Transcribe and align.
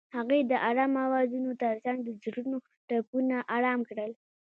هغې 0.17 0.39
د 0.51 0.53
آرام 0.69 0.93
اوازونو 1.05 1.51
ترڅنګ 1.61 1.97
د 2.03 2.09
زړونو 2.23 2.57
ټپونه 2.87 3.37
آرام 3.55 3.79
کړل. 3.89 4.11